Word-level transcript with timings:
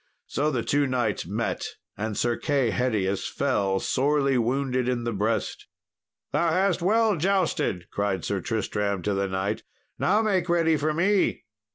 So 0.25 0.49
the 0.49 0.63
two 0.63 0.87
knights 0.87 1.27
met, 1.27 1.63
and 1.95 2.17
Sir 2.17 2.35
Kay 2.35 2.71
Hedius 2.71 3.27
fell 3.29 3.79
sorely 3.79 4.35
wounded 4.35 4.89
in 4.89 5.03
the 5.03 5.13
breast. 5.13 5.67
"Thou 6.31 6.49
hast 6.49 6.81
well 6.81 7.15
jousted," 7.17 7.87
cried 7.91 8.25
Sir 8.25 8.41
Tristram 8.41 9.03
to 9.03 9.13
the 9.13 9.27
knight; 9.27 9.61
"now 9.99 10.23
make 10.23 10.49
ready 10.49 10.75
for 10.75 10.91
me!" 10.91 11.43